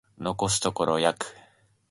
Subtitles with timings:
[0.49, 1.35] 残すところ約